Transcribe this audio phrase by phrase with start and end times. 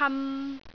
[0.00, 0.69] ทำ